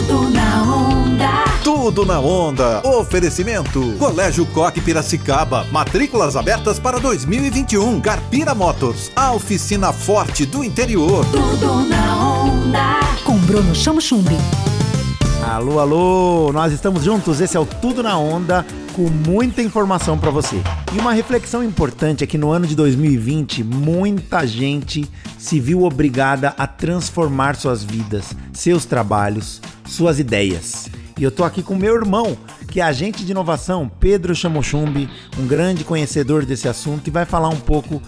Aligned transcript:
Tudo 0.00 0.30
na 0.30 0.62
onda. 0.62 1.44
Tudo 1.62 2.06
na 2.06 2.18
onda. 2.20 2.80
Oferecimento. 2.86 3.94
Colégio 3.98 4.46
Coque 4.46 4.80
Piracicaba. 4.80 5.66
Matrículas 5.70 6.36
abertas 6.36 6.78
para 6.78 6.98
2021. 6.98 8.00
Carpira 8.00 8.54
Motors. 8.54 9.12
A 9.14 9.32
oficina 9.32 9.92
forte 9.92 10.46
do 10.46 10.64
interior. 10.64 11.22
Tudo 11.26 11.84
na 11.86 12.16
onda. 12.16 13.00
Com 13.24 13.36
Bruno 13.40 13.74
Chamo 13.74 14.00
Chumbi. 14.00 14.38
Alô, 15.46 15.78
alô, 15.78 16.50
nós 16.50 16.72
estamos 16.72 17.04
juntos. 17.04 17.38
Esse 17.38 17.58
é 17.58 17.60
o 17.60 17.66
Tudo 17.66 18.02
na 18.02 18.16
Onda 18.16 18.64
com 18.94 19.08
muita 19.08 19.62
informação 19.62 20.18
para 20.18 20.30
você. 20.30 20.56
E 20.92 20.98
uma 20.98 21.12
reflexão 21.12 21.62
importante 21.62 22.24
é 22.24 22.26
que 22.26 22.38
no 22.38 22.50
ano 22.50 22.66
de 22.66 22.74
2020, 22.74 23.62
muita 23.64 24.46
gente 24.46 25.08
se 25.38 25.60
viu 25.60 25.84
obrigada 25.84 26.54
a 26.58 26.66
transformar 26.66 27.56
suas 27.56 27.82
vidas, 27.82 28.34
seus 28.52 28.84
trabalhos, 28.84 29.60
suas 29.84 30.18
ideias. 30.18 30.88
E 31.18 31.22
eu 31.22 31.30
tô 31.30 31.44
aqui 31.44 31.62
com 31.62 31.74
meu 31.74 31.94
irmão, 31.94 32.36
que 32.68 32.80
é 32.80 32.82
agente 32.82 33.24
de 33.24 33.32
inovação, 33.32 33.90
Pedro 34.00 34.34
Chamochumbi, 34.34 35.08
um 35.38 35.46
grande 35.46 35.84
conhecedor 35.84 36.44
desse 36.44 36.68
assunto 36.68 37.06
e 37.06 37.10
vai 37.10 37.24
falar 37.24 37.48
um 37.48 37.60
pouco 37.60 38.02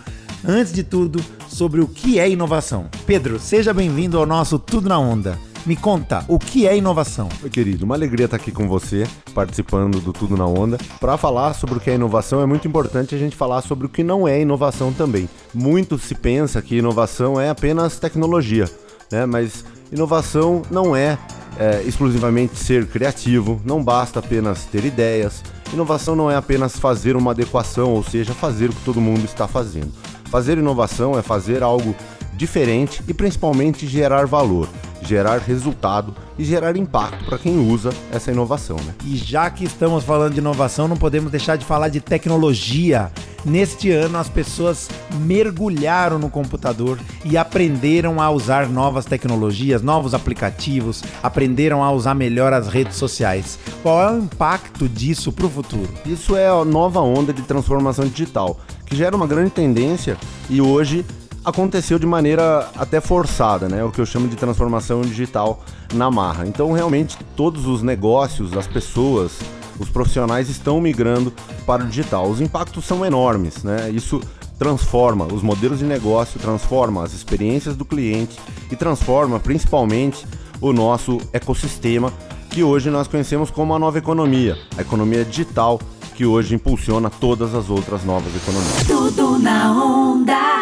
antes 0.44 0.72
de 0.72 0.82
tudo 0.82 1.22
sobre 1.48 1.80
o 1.80 1.86
que 1.86 2.18
é 2.18 2.28
inovação. 2.28 2.88
Pedro, 3.06 3.38
seja 3.38 3.72
bem-vindo 3.72 4.18
ao 4.18 4.26
nosso 4.26 4.58
Tudo 4.58 4.88
na 4.88 4.98
Onda. 4.98 5.38
Me 5.64 5.76
conta, 5.76 6.24
o 6.26 6.40
que 6.40 6.66
é 6.66 6.76
inovação? 6.76 7.28
Meu 7.40 7.48
querido, 7.48 7.84
uma 7.84 7.94
alegria 7.94 8.24
estar 8.24 8.36
aqui 8.36 8.50
com 8.50 8.66
você, 8.66 9.06
participando 9.32 10.00
do 10.00 10.12
Tudo 10.12 10.36
na 10.36 10.44
Onda. 10.44 10.76
Para 10.98 11.16
falar 11.16 11.54
sobre 11.54 11.76
o 11.76 11.80
que 11.80 11.88
é 11.88 11.94
inovação, 11.94 12.42
é 12.42 12.46
muito 12.46 12.66
importante 12.66 13.14
a 13.14 13.18
gente 13.18 13.36
falar 13.36 13.62
sobre 13.62 13.86
o 13.86 13.88
que 13.88 14.02
não 14.02 14.26
é 14.26 14.40
inovação 14.40 14.92
também. 14.92 15.28
Muito 15.54 15.96
se 16.00 16.16
pensa 16.16 16.60
que 16.60 16.78
inovação 16.78 17.40
é 17.40 17.48
apenas 17.48 17.96
tecnologia, 18.00 18.68
né? 19.08 19.24
Mas 19.24 19.64
inovação 19.92 20.62
não 20.68 20.96
é, 20.96 21.16
é 21.56 21.80
exclusivamente 21.82 22.56
ser 22.56 22.88
criativo, 22.88 23.62
não 23.64 23.84
basta 23.84 24.18
apenas 24.18 24.64
ter 24.64 24.84
ideias. 24.84 25.44
Inovação 25.72 26.16
não 26.16 26.28
é 26.28 26.34
apenas 26.34 26.76
fazer 26.76 27.14
uma 27.14 27.30
adequação, 27.30 27.92
ou 27.92 28.02
seja, 28.02 28.34
fazer 28.34 28.70
o 28.70 28.72
que 28.72 28.84
todo 28.84 29.00
mundo 29.00 29.24
está 29.24 29.46
fazendo. 29.46 29.92
Fazer 30.24 30.58
inovação 30.58 31.16
é 31.16 31.22
fazer 31.22 31.62
algo 31.62 31.94
diferente 32.34 33.00
e 33.06 33.14
principalmente 33.14 33.86
gerar 33.86 34.26
valor 34.26 34.68
gerar 35.02 35.38
resultado 35.38 36.14
e 36.38 36.44
gerar 36.44 36.76
impacto 36.76 37.24
para 37.24 37.38
quem 37.38 37.58
usa 37.58 37.90
essa 38.12 38.30
inovação. 38.30 38.76
Né? 38.76 38.94
E 39.04 39.16
já 39.16 39.50
que 39.50 39.64
estamos 39.64 40.04
falando 40.04 40.34
de 40.34 40.38
inovação, 40.38 40.88
não 40.88 40.96
podemos 40.96 41.30
deixar 41.30 41.56
de 41.56 41.64
falar 41.64 41.88
de 41.88 42.00
tecnologia. 42.00 43.10
Neste 43.44 43.90
ano, 43.90 44.18
as 44.18 44.28
pessoas 44.28 44.88
mergulharam 45.14 46.16
no 46.16 46.30
computador 46.30 46.98
e 47.24 47.36
aprenderam 47.36 48.20
a 48.20 48.30
usar 48.30 48.68
novas 48.68 49.04
tecnologias, 49.04 49.82
novos 49.82 50.14
aplicativos, 50.14 51.02
aprenderam 51.20 51.82
a 51.82 51.90
usar 51.90 52.14
melhor 52.14 52.52
as 52.52 52.68
redes 52.68 52.96
sociais. 52.96 53.58
Qual 53.82 54.00
é 54.00 54.12
o 54.12 54.18
impacto 54.18 54.88
disso 54.88 55.32
para 55.32 55.46
o 55.46 55.50
futuro? 55.50 55.88
Isso 56.06 56.36
é 56.36 56.46
a 56.46 56.64
nova 56.64 57.00
onda 57.00 57.32
de 57.32 57.42
transformação 57.42 58.06
digital, 58.06 58.60
que 58.86 58.94
gera 58.94 59.16
uma 59.16 59.26
grande 59.26 59.50
tendência 59.50 60.16
e 60.48 60.60
hoje 60.60 61.04
aconteceu 61.44 61.98
de 61.98 62.06
maneira 62.06 62.68
até 62.76 63.00
forçada, 63.00 63.68
né? 63.68 63.82
O 63.84 63.90
que 63.90 64.00
eu 64.00 64.06
chamo 64.06 64.28
de 64.28 64.36
transformação 64.36 65.02
digital 65.02 65.62
na 65.94 66.10
marra. 66.10 66.46
Então, 66.46 66.72
realmente, 66.72 67.18
todos 67.36 67.66
os 67.66 67.82
negócios, 67.82 68.56
as 68.56 68.66
pessoas, 68.66 69.32
os 69.78 69.88
profissionais 69.88 70.48
estão 70.48 70.80
migrando 70.80 71.32
para 71.66 71.84
o 71.84 71.86
digital. 71.86 72.28
Os 72.28 72.40
impactos 72.40 72.84
são 72.84 73.04
enormes, 73.04 73.64
né? 73.64 73.90
Isso 73.90 74.20
transforma 74.58 75.26
os 75.26 75.42
modelos 75.42 75.80
de 75.80 75.84
negócio, 75.84 76.38
transforma 76.38 77.02
as 77.02 77.12
experiências 77.12 77.74
do 77.74 77.84
cliente 77.84 78.38
e 78.70 78.76
transforma 78.76 79.40
principalmente 79.40 80.24
o 80.60 80.72
nosso 80.72 81.18
ecossistema 81.32 82.12
que 82.48 82.62
hoje 82.62 82.90
nós 82.90 83.08
conhecemos 83.08 83.50
como 83.50 83.74
a 83.74 83.78
nova 83.78 83.98
economia, 83.98 84.56
a 84.76 84.82
economia 84.82 85.24
digital 85.24 85.80
que 86.14 86.24
hoje 86.24 86.54
impulsiona 86.54 87.10
todas 87.10 87.54
as 87.54 87.70
outras 87.70 88.04
novas 88.04 88.32
economias. 88.36 88.86
Tudo 88.86 89.38
na 89.38 89.72
onda. 89.72 90.61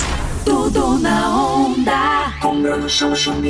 Tudo 0.43 0.97
na 0.99 1.29
onda. 1.29 2.11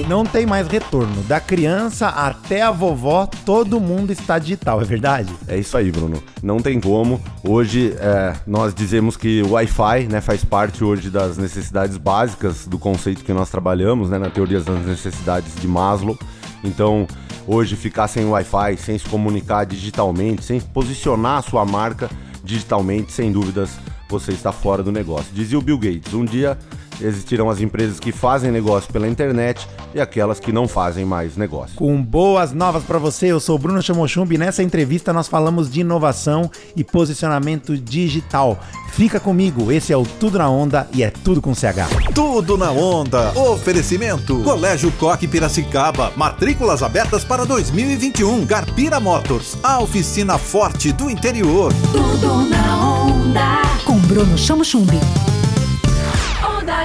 Não 0.08 0.26
tem 0.26 0.46
mais 0.46 0.68
retorno. 0.68 1.24
Da 1.24 1.40
criança 1.40 2.08
até 2.08 2.62
a 2.62 2.72
vovó, 2.72 3.26
todo 3.46 3.80
mundo 3.80 4.12
está 4.12 4.38
digital, 4.38 4.82
é 4.82 4.84
verdade? 4.84 5.34
É 5.48 5.58
isso 5.58 5.78
aí, 5.78 5.92
Bruno. 5.92 6.22
Não 6.44 6.60
tem 6.60 6.80
como. 6.80 7.22
Hoje 7.44 7.96
é, 8.00 8.34
nós 8.46 8.74
dizemos 8.74 9.16
que 9.16 9.42
o 9.44 9.52
Wi-Fi 9.52 10.08
né, 10.10 10.20
faz 10.20 10.44
parte 10.44 10.84
hoje 10.84 11.10
das 11.10 11.38
necessidades 11.38 11.98
básicas 11.98 12.68
do 12.68 12.78
conceito 12.78 13.24
que 13.24 13.32
nós 13.32 13.50
trabalhamos, 13.50 14.10
né, 14.10 14.18
na 14.18 14.30
teoria 14.30 14.60
das 14.60 14.86
necessidades 14.86 15.56
de 15.56 15.68
Maslow. 15.68 16.18
Então, 16.64 17.08
hoje 17.48 17.76
ficar 17.76 18.08
sem 18.08 18.26
Wi-Fi, 18.26 18.78
sem 18.78 18.98
se 18.98 19.08
comunicar 19.08 19.66
digitalmente, 19.66 20.44
sem 20.44 20.60
posicionar 20.60 21.38
a 21.38 21.42
sua 21.42 21.66
marca 21.66 22.10
digitalmente, 22.44 23.12
sem 23.12 23.32
dúvidas, 23.32 23.72
você 24.10 24.32
está 24.32 24.52
fora 24.52 24.84
do 24.84 24.92
negócio. 24.92 25.34
Dizia 25.34 25.58
o 25.58 25.62
Bill 25.62 25.78
Gates, 25.78 26.14
um 26.14 26.26
dia 26.26 26.58
existirão 27.02 27.50
as 27.50 27.60
empresas 27.60 28.00
que 28.00 28.12
fazem 28.12 28.52
negócio 28.52 28.92
pela 28.92 29.08
internet 29.08 29.68
e 29.94 30.00
aquelas 30.00 30.40
que 30.40 30.52
não 30.52 30.68
fazem 30.68 31.06
mais 31.06 31.36
negócio. 31.36 31.76
Com 31.76 32.02
boas 32.02 32.54
novas 32.54 32.84
para 32.84 33.00
você, 33.00 33.28
eu 33.28 33.40
sou 33.40 33.58
Bruno 33.58 33.82
Chamochumbi 33.82 34.36
e 34.36 34.38
nessa 34.38 34.64
entrevista 34.64 35.12
nós 35.12 35.28
falamos 35.28 35.70
de 35.72 35.82
inovação 35.82 36.50
e 36.76 36.84
posicionamento 36.84 37.78
digital. 37.78 38.60
Fica 38.92 39.20
comigo, 39.20 39.72
esse 39.72 39.94
é 39.94 39.98
o 39.98 40.04
Tudo 40.04 40.38
na 40.38 40.50
Onda 40.50 40.88
e 40.94 41.02
é 41.02 41.10
tudo 41.10 41.42
com 41.42 41.56
CH. 41.56 42.12
Tudo 42.14 42.58
na 42.58 42.72
onda. 42.72 43.32
Oferecimento. 43.40 44.44
Colégio 44.44 44.92
Coque 44.94 45.28
Piracicaba. 45.28 46.12
Matrículas 46.16 46.84
abertas 46.84 47.24
para 47.24 47.46
2021. 47.46 48.46
Garpira 48.46 49.00
Motors. 49.00 49.58
A 49.64 49.80
oficina 49.80 50.38
forte 50.38 50.92
do 50.92 51.10
interior. 51.10 51.74
Tudo 51.92 52.50
na 52.50 52.86
onda. 52.86 53.62
Com 53.86 53.98
Bruno 54.00 54.38
Chamo 54.38 54.66
Chumbi. 54.66 54.98
Onda 54.98 55.51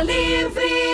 Livre! 0.05 0.86